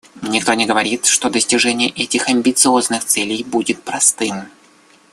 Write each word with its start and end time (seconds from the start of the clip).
Никто 0.23 0.55
не 0.55 0.65
говорит, 0.65 1.05
что 1.05 1.29
достижение 1.29 1.89
этих 1.89 2.27
амбициозных 2.27 3.05
целей 3.05 3.43
будет 3.43 3.83
простым. 3.83 4.49